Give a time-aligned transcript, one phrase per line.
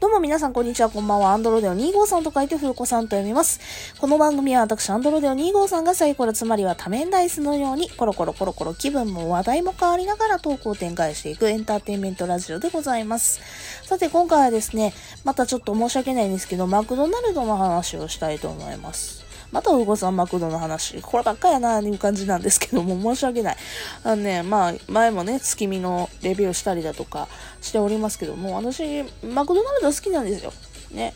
[0.00, 1.32] どうも皆さんこんにちは、こんばんは。
[1.32, 3.60] アンドロデオ2号さんと書いて、風子さんと読みます。
[3.98, 13.42] この番組は私、アンドロデオ2号さんがサイコロ、つまりは多面ダイスのように、コロコロコロコロ気分も話題も変わりながらトークを展開していくエンターテインメントラジオでございます。
[13.84, 14.94] さて、今回はですね、
[15.24, 19.19] またちょっと申し訳ないんですけど、マクドナルドの話をしたいと思います。
[19.52, 21.00] また、お子さんマクドの話。
[21.02, 23.56] こればっかやな、いう感じなんですけども、申し訳ない。
[24.04, 27.28] あのね、まあ、前もね、月見のレビューしたりだとか
[27.60, 30.52] しておりますけども、私、マクドナルド好きなんですよ。
[30.92, 31.14] ね。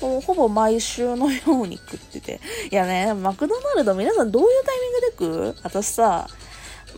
[0.00, 2.40] もうほぼ毎週のように食ってて。
[2.70, 5.62] いやね、マクドナルド皆さんどういうタイミングで食う？
[5.64, 6.28] 私さ、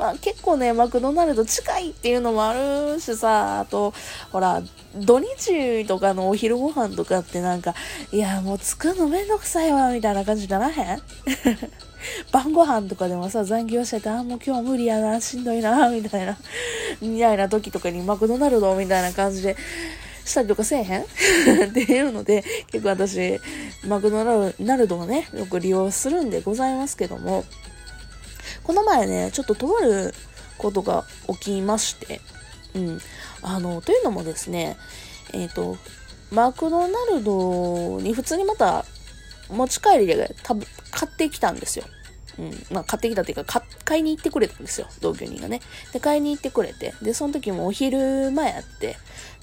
[0.01, 3.93] まあ結構ね、マクドナルド近いっていうのもあるしさ、あと、
[4.33, 4.63] ほら、
[4.97, 7.75] 土日とかのお昼ご飯とかってなんか、
[8.11, 11.03] いや、もう作るのめんどくさいわ、みたいな感じじゃなへん
[12.33, 16.39] 晩ご飯とかでもさ、残業してて、あ、もう今日無理やな、しんどいな、みたいな、
[17.03, 19.55] みたいな時とかにマクドナルドみたいな感じで、
[20.25, 21.03] したりとかせえへん？
[21.69, 23.39] っていうので、結構私、
[23.87, 27.45] マクドナルドをね、よく利用するんでございますけども、
[28.71, 30.15] この前ね、ちょっととある
[30.57, 32.21] ことが起きまして、
[32.77, 33.01] うん。
[33.43, 34.77] あの、というのもですね、
[35.33, 35.77] えっ、ー、と、
[36.31, 38.85] マクドナルドに普通にまた
[39.49, 41.85] 持ち帰りで買ってきたんですよ。
[42.39, 42.53] うん。
[42.71, 44.87] まあ、買ってきたっていうか、買いに行ってくれたんですよ。
[45.01, 45.63] 同居人がね。
[45.93, 46.95] で、買いに行ってくれて。
[47.03, 48.97] で、その時もお昼前やって。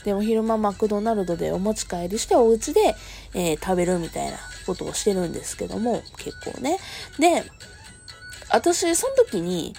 [0.05, 2.95] で、お昼間マクドナルドでお持ち帰りしてお家で、
[3.33, 6.79] えー、食べるみたいなことをしてるんですけども、結構ね。
[7.19, 7.43] で、
[8.49, 9.75] 私、その時に、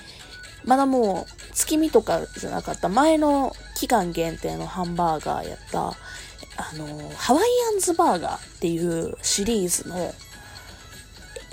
[0.64, 10.14] まだもう、月見とかじゃなかった前の期間限定のハンバーガーやった、あの、ハワイアンズバーガーっていうシリーズの、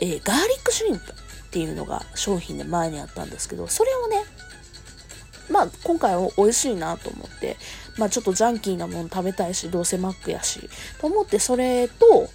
[0.01, 4.23] えー、ガーリックシュリンプっていうのが商品で前にあったんですけど、それをね、
[5.49, 7.57] まあ今回は美味しいなと思って、
[7.97, 10.69] まあちょっとジャンキーなもの食べたいし、どうせマックやし、
[10.99, 12.29] と思ってそれと、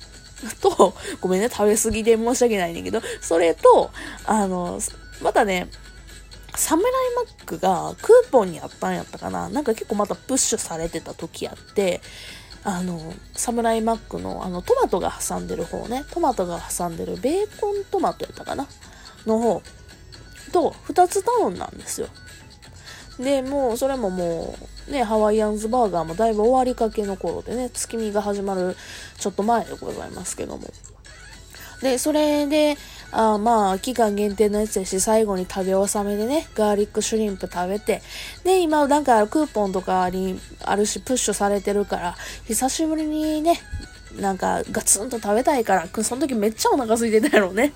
[0.60, 3.90] と、ごめんね、食べ過ぎで申し訳ないんだけど、それと、
[4.24, 4.80] あの、
[5.22, 5.68] またね、
[6.54, 9.48] サムライマックがクーポンにあったんやったかな。
[9.48, 12.00] なんか結構またプッシュされてた時あって、
[12.64, 18.66] あの、サムライマックのあのトマトが挟んでる方ね、トマトが挟んでるベーコントマトやったかな。
[19.26, 19.62] の方
[20.52, 22.08] と2つ頼んだんですよ。
[23.18, 28.76] で、もうそれももうね、ハワイアンズバーガーもだいぶ終わりかけの頃でね、月見が始まる
[29.18, 30.68] ちょっと前でございますけども。
[31.80, 32.76] で、それで、
[33.12, 38.02] あまあ、期間限定のやつやし、最後に食べ納めでね、ガーリックシュリンプ食べて、
[38.44, 43.60] で、今なんかクーポンとかにあるし、プッシュされてるから、久しぶりにね、
[44.18, 47.72] なんかガツンと食べたいから、その時めっちゃお腹空いてたやろうね。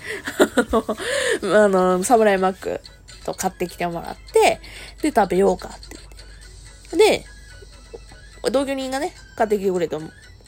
[1.43, 2.81] あの、サムライマック
[3.25, 4.61] と買ってきてもらって、
[5.03, 6.04] で、食べようかって。
[6.97, 7.25] で、
[8.51, 9.97] 同居人がね、買ってきてくれて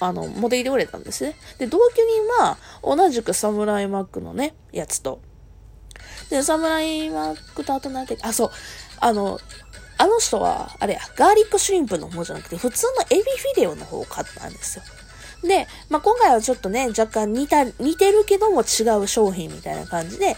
[0.01, 1.35] あの、持ってきてくれたんですね。
[1.59, 5.21] で、同居人は、同じくサムライマックのね、やつと。
[6.31, 8.51] で、サムライマックとあと何て、あ、そう、
[9.01, 9.41] あの、
[9.99, 14.85] あの人は、あれや、ガーリックシュリンプの方じゃなくて、普通のエビフィレオの方を買ったんですよ。
[15.43, 20.37] で、まあ、今回はちょっとね、若干似た、似てるけども違う商品みたいな感じで、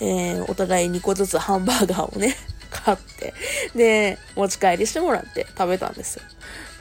[0.00, 2.36] えー、お互い2個ずつハンバーガーをね、
[2.84, 3.34] 買って、
[3.74, 6.22] で、持ち帰りしてもらって食べたんですよ。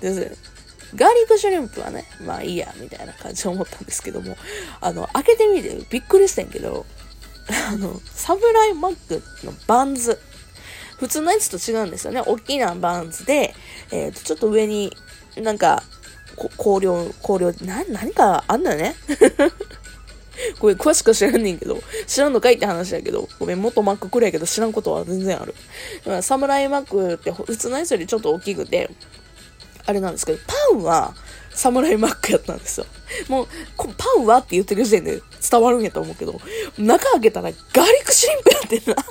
[0.02, 0.36] で、
[0.96, 4.36] ガーリックシュリンプはね、まあいいや、みたいな感じで思ったんですけども、
[4.82, 6.86] あの、開けてみてびっくりしたんけど、
[7.70, 10.20] あの、サムライマックのバンズ。
[10.98, 12.22] 普通のやつと違うんですよね。
[12.22, 13.56] 大きなバンズで、
[13.92, 14.96] えっ、ー、と、ちょっと上に、
[15.36, 15.82] なんか、
[16.58, 18.96] 香料、香料、な、何かあんだよね。
[20.60, 25.54] ごめん、詳しく知らんねんけど、知らんのかいって話だけど、ごめん、元マックくらいやけど知らんことは全然ある。
[26.22, 28.90] サムライマックって普通のやつよりちょっと大きくて、
[29.86, 31.14] あれなんですけど、パンは
[31.54, 32.86] サムライマックやったんですよ。
[33.28, 33.48] もう、
[33.78, 36.40] パンはって言ってる時点で伝わるんやと思うけど、
[36.78, 39.06] 中開けたらガーリックシリンプやってんな。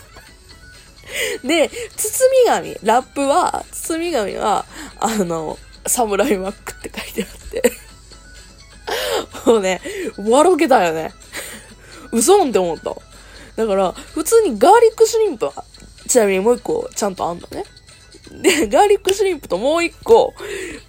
[1.43, 4.65] で、包み紙、ラップは、包み紙は、
[4.99, 7.72] あの、サムライマックって書いてあって
[9.47, 9.81] もうね、
[10.16, 11.13] 笑けたよね。
[12.12, 12.95] 嘘んって思った。
[13.57, 15.65] だから、普通にガーリックシュリンプは、
[16.09, 17.65] ちなみにもう一個ちゃんとあんのね。
[18.30, 20.34] で、ガーリックシュリンプともう一個、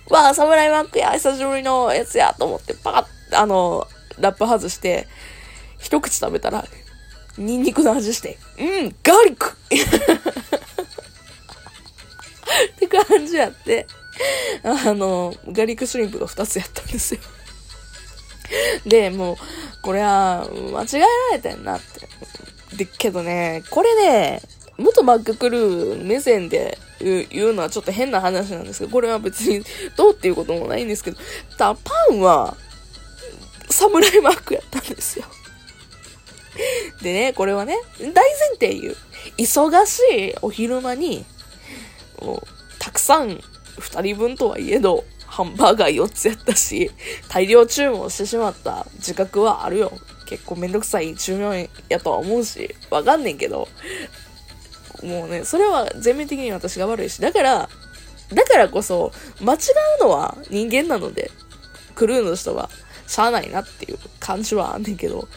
[0.10, 3.00] わあ、サムライマックや、久しぶりのやつや、と思って、パカ
[3.32, 3.88] ッ、あの、
[4.20, 5.08] ラップ外して、
[5.80, 6.66] 一口食べたら、
[7.38, 9.56] ニンニクの味して、うん、ガーリック
[12.72, 13.88] って感じやって、
[14.64, 17.22] あの、ガーリックシュリンプが二つやったんですよ。
[18.86, 19.38] で、もう、
[19.82, 22.76] これは、間違えられてんなって。
[22.78, 24.42] で、けどね、これね、
[24.78, 29.64] 元マッククルー目線でいうのはちょっと変な話なんですけど、これは別に
[29.96, 31.18] どうっていうこともないんですけど、
[31.58, 32.58] たパンは、
[33.70, 35.26] サムライマークやったんですよ。
[37.02, 38.14] でね、これはね、大前
[38.60, 38.98] 提言う。
[39.38, 40.00] 忙し
[40.32, 41.26] いお昼間に、
[42.22, 42.42] もう、
[42.80, 43.40] たくさん、
[43.80, 45.06] 二人分とはいえど、
[45.44, 46.92] ハンバーガー4つやったし、
[47.30, 49.92] 大量注文してしまった自覚はあるよ。
[50.28, 53.68] 結構めんどくさい注文やとは思うし、わかんねんけど、
[55.04, 57.70] もうね、それは全面的に私が悪いし、だから、
[58.34, 59.12] だからこそ、
[59.42, 59.58] 間違
[60.00, 61.32] うのは人間なので、
[61.96, 62.70] クルーの人は、
[63.08, 65.28] しゃあないなっていう感じはあんねんけど、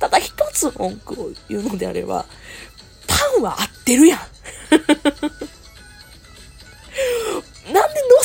[0.00, 2.26] ただ一つ文句を言うのであれば、
[3.06, 4.18] パンは合ってるやん。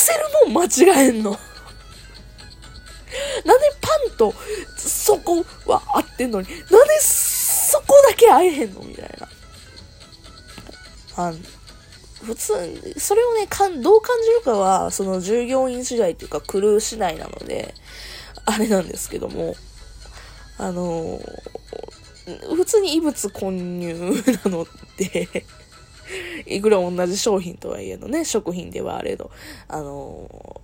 [0.09, 1.31] せるもん間違えんの。
[3.45, 4.33] なんでパンと
[4.77, 9.29] そこは合ってんのに、なんでそこだけ合えへんのみたいな。
[11.15, 11.37] あの
[12.23, 12.53] 普通、
[12.97, 17.73] それをね、かん、どう感じるかは、その従業員次第っていうか、クルー次第なので、
[18.45, 19.55] あれなんですけども、
[20.57, 24.67] あのー、普通に異物混入なの
[24.97, 25.45] で。
[26.45, 29.31] いくら同じ商品とはいえどね、食品ではあれど、
[29.67, 30.61] あの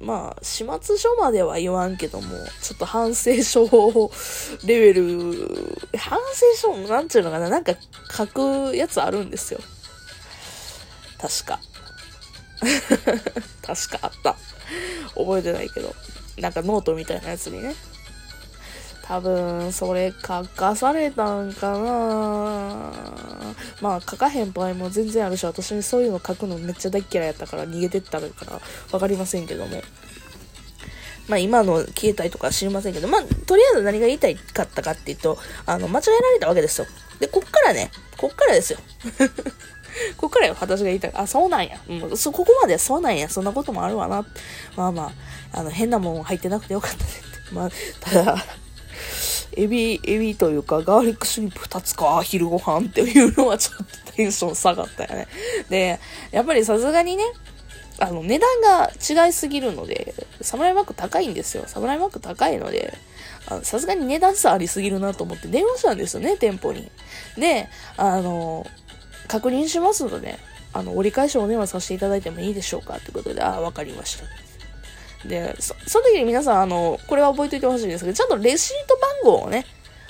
[0.00, 2.28] ー、まあ、始末書までは言わんけども、
[2.62, 4.10] ちょっと反省書
[4.64, 5.32] レベル、
[5.96, 7.74] 反省書、なんちゅうのかな、なんか
[8.10, 9.60] 書くやつあるんですよ。
[11.20, 11.60] 確か。
[13.62, 14.36] 確かあった。
[15.14, 15.94] 覚えてないけど。
[16.38, 17.74] なんかノートみたいなやつにね。
[19.10, 22.92] 多分、それ書かされたんかな
[23.80, 28.60] まあ、書かへん場合も全然あるし、私にそういうの書くのめっちゃ大嫌いやったから逃げてったのから
[28.92, 29.82] わかりませんけども。
[31.28, 36.86] まあ今の消えたりとか知りませんけど、まあとりあえず何が言いたいかったかっていうと、あの、間違えられたわけですよ。
[37.18, 38.78] で、こっからね、こっからですよ。
[40.18, 41.12] こっからよ、私が言いたい。
[41.14, 41.78] あ、そうなんや。
[41.88, 43.28] もうそ、ここまでそうなんや。
[43.28, 44.24] そんなこともあるわな。
[44.76, 45.12] まあま
[45.52, 47.54] あ、あの、変なもん入ってなくてよかったねって。
[47.54, 47.70] まあ、
[48.00, 48.44] ただ、
[49.56, 53.76] エビ、エビというか、ガーリックシュリンプ2つか、昼ご飯っていうのはちょっ
[54.06, 55.28] とテンション下がったよね。
[55.68, 56.00] で、
[56.30, 57.24] やっぱりさすがにね、
[57.98, 61.64] あの、値段が違いすぎるので、サムライマック高いんですよ。
[61.66, 62.94] サムライマック高いので、
[63.62, 66.90] さすがに値段差ありすぎるなと思って電話したんですよね、店舗に。
[67.36, 68.66] で、あの、
[69.28, 70.38] 確認しますので、
[70.72, 74.49] あの、折り返しお電話させていただいてもいいでしょうかってことで、ああ、わかりました。
[75.24, 79.66] で、そ、その時に皆さん、あの、これは覚えておいてほしいんですけど、ちゃんとレシート番号をね、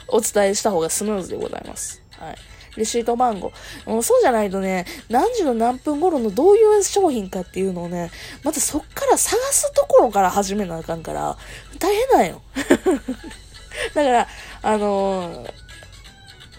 [0.09, 2.03] お伝えした方がスムーズでございます。
[2.19, 2.37] はい。
[2.77, 3.53] レシート番号。
[3.87, 8.11] もうそうじゃないとね、何時の何分頃のどういう商品かっていうのをね、
[8.45, 11.37] またそっから探すところから始めなあかんから、
[11.79, 12.43] 大変なんよ。
[13.95, 14.29] だから、
[14.63, 15.53] あのー、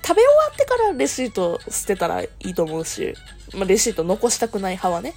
[0.04, 3.14] 食べ終わってからレシート捨てたらいいと思うし、
[3.54, 5.14] まあ、レシート残したくない派はね、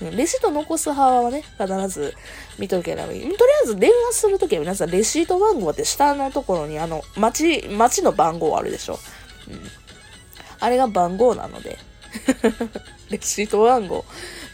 [0.00, 2.14] レシート残す派はね、必ず
[2.58, 3.22] 見とけばいい。
[3.22, 8.98] とりあえず電話するときは皆さんレシート番号って下のところにあの、町、町の番号あるでしょ。
[9.48, 9.60] うん。
[10.60, 11.78] あれが番号なので。
[13.10, 14.04] レシート番号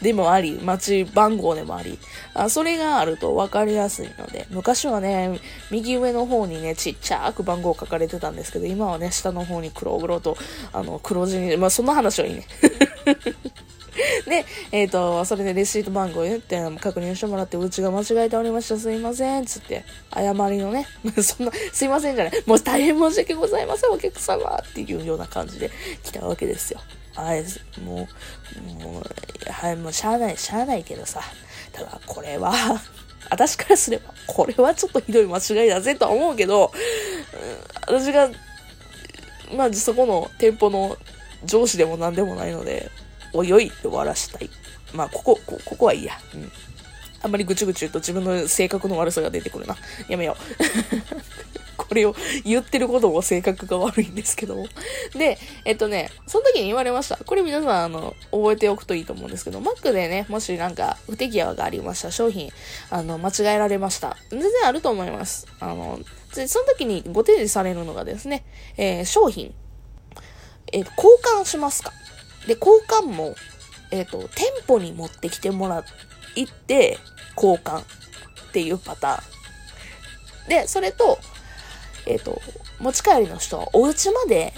[0.01, 1.97] でもあり、町番号でもあり、
[2.33, 5.39] あそれがあると分かりやすいので、昔はね、
[5.71, 10.37] 右上の方にね、ちっちゃく番号書かれてたんですけど、今はね、下の方に黒々と、
[10.71, 12.45] あの、黒字に、まあ、そんな話はいいね。
[14.25, 20.87] で、えっ、ー、と、それでレシート番号言って確認してもらって、うちが間違えておりました、すいません、つって、謝りのね、
[21.21, 25.69] そんな、すいませんじゃない、もう大変申し訳ございません、お客様っていうような感じで
[26.03, 26.79] 来たわけですよ。
[27.15, 27.43] あれ、
[27.83, 28.07] も
[28.79, 31.21] う、もう、はい、もうしゃあない、しゃあないけどさ、
[31.71, 32.53] ただこれは
[33.29, 36.71] 私からすれば、これはちょっとひどい間違いだぜとは思うけど、
[37.89, 38.29] うん、私が、
[39.55, 40.97] まあ、そこの店舗の
[41.45, 42.89] 上司でも何でもないので、
[43.33, 44.49] おいおいって終わらしたい。
[44.93, 46.13] まあ、ここ、こここはいいや。
[46.35, 46.51] うん。
[47.21, 49.77] あんまりぐちゅぐちゅ言うと自分の性格の悪さが出てくるな。
[50.09, 51.75] やめよう。
[51.77, 54.67] これを言ってることも性格が悪いんですけども。
[55.15, 57.17] で、えっとね、その時に言われました。
[57.17, 62.51] これ皆さん、あの、覚えておくといいと思うんですけど、Mac でね、もしなんか不手際がありました、商品、
[62.89, 64.17] あの、間違えられました。
[64.29, 65.47] 全然あると思います。
[65.59, 65.99] あの、
[66.33, 68.43] その時にご提示されるのがですね、
[68.77, 69.53] えー、商品、
[70.71, 71.91] えー、交換しますか？
[72.47, 73.35] で、交換も、
[73.91, 75.83] えっ、ー、と、店舗に持ってきてもらっ
[76.67, 76.99] て、
[77.35, 77.83] 交換っ
[78.51, 80.49] ていうパターン。
[80.49, 81.19] で、それと、
[82.05, 82.41] えっ、ー、と、
[82.79, 84.53] 持ち帰りの人はお家まで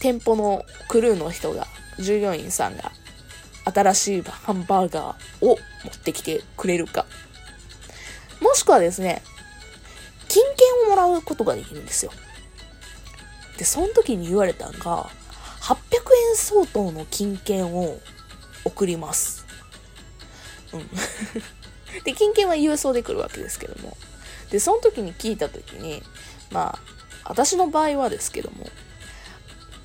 [0.00, 1.66] 店舗のクルーの人が、
[1.98, 2.90] 従業員さんが
[3.64, 7.06] 新しいハンバーガーを持ってきてくれるか。
[8.40, 9.22] もしくはですね、
[10.28, 12.12] 金券をもらうことができるんですよ。
[13.58, 15.10] で、その時に言われたのが、
[16.30, 17.98] 円相当の金券を
[18.64, 19.44] 送ります。
[20.72, 20.88] うん。
[22.04, 23.96] で、金券は郵送で来るわけですけども。
[24.50, 26.02] で、その時に聞いた時に、
[26.50, 26.78] ま
[27.24, 28.68] あ、私の場合はですけども、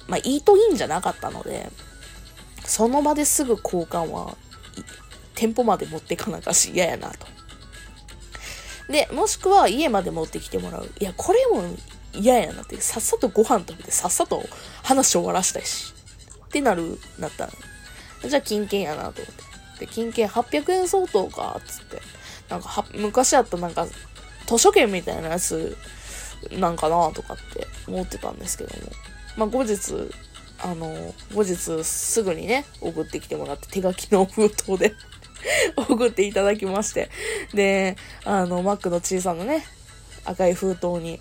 [0.08, 1.70] まあ、イートインじゃなかったので、
[2.66, 4.38] その場ですぐ交換は、
[5.36, 7.28] 店舗まで持ってかなかし嫌やなと。
[8.90, 10.90] で、もしくは家まで持ってきてもらう。
[11.00, 11.64] いや、これも
[12.14, 14.44] 嫌やなって、さっさとご飯食べて、さっさと
[14.84, 15.94] 話終わらしたいし。
[16.58, 17.50] ってなる、なった
[18.28, 19.36] じゃあ金券やなと思っ
[19.80, 19.86] て。
[19.86, 22.02] で、金券800円相当か、つって。
[22.50, 23.88] なんかは、昔あったなんか、
[24.48, 25.78] 図書券みたいなやつ、
[26.52, 28.92] なんかなとかって思ってたんですけども。
[29.36, 30.10] まあ、後日、
[30.60, 34.94] あの、後日すぐにね、送ってきてもらって手書きの封筒で
[35.78, 37.12] 送っていただきまして。
[37.54, 39.64] で、あの、マックの小さなね、
[40.26, 41.20] 赤い封筒に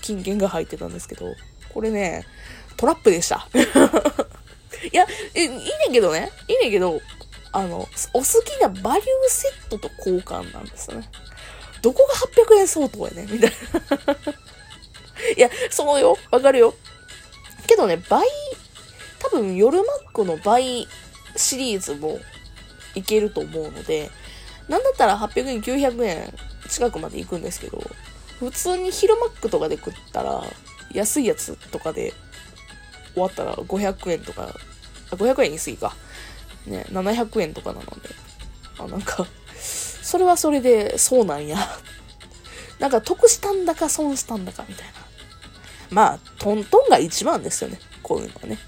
[0.00, 1.34] 金券が入ってたんですけど、
[1.72, 2.26] これね、
[2.76, 3.46] トラップでした。
[4.92, 5.56] いや、え、いいね
[5.90, 6.30] んけどね。
[6.48, 7.00] いいねんけど、
[7.52, 11.08] あの、お好きなバリューセットと交換なんですよね。
[11.82, 12.14] どこが
[12.54, 14.16] 800円相当やねみたいな。
[15.36, 16.16] いや、そうよ。
[16.30, 16.74] わかるよ。
[17.66, 18.26] けどね、倍、
[19.18, 20.88] 多分夜マックの倍
[21.36, 22.18] シリーズも
[22.94, 24.10] いけると思うので、
[24.68, 27.82] なんだったら800円、900円近くまで行くんですけど、
[28.38, 30.42] 普通に昼マックとかで食ったら、
[30.92, 32.12] 安いやつとかで
[33.14, 34.54] 終わったら500円とか、
[35.10, 35.96] 500円言い過ぎか。
[36.66, 37.90] ね、700円とかなので。
[38.78, 39.26] あ、なんか、
[40.02, 41.58] それはそれで、そうなんや。
[42.78, 44.92] なんか得したんだか損したんだかみたいな。
[45.90, 47.78] まあ、トントンが一番ですよね。
[48.02, 48.58] こういうのはね。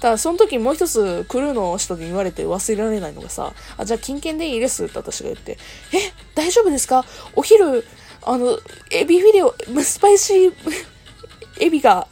[0.00, 5.58] ただ、その時もう一つ、クルーの人に言われて忘れられないのがさ、あ、じゃあ金券でいいですって私が言って、
[5.92, 7.04] え、大丈夫ですか？
[7.34, 7.86] お昼、
[8.22, 8.58] あの、
[8.90, 10.54] エビフィレオ、スパイシー、
[11.60, 12.06] エビが、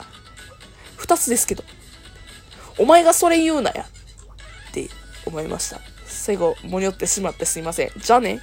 [0.97, 1.65] 二つですけど。
[2.79, 3.85] お前がそれ言うなや。
[4.71, 4.89] って
[5.27, 5.81] 思いました。
[6.07, 7.93] 最後、盛り寄ってしまってすいません。
[7.97, 8.41] じゃあね。